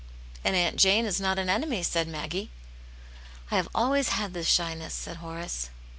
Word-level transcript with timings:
And 0.43 0.55
Aunt 0.55 0.77
Jane 0.77 1.05
is 1.05 1.21
not 1.21 1.37
an 1.37 1.47
enemy,*' 1.47 1.83
said 1.83 2.07
Maggie. 2.07 2.49
'* 3.01 3.51
I 3.51 3.55
have 3.57 3.69
always 3.75 4.09
had 4.09 4.33
this 4.33 4.47
shyness," 4.47 4.95
said 4.95 5.17
Horace. 5.17 5.69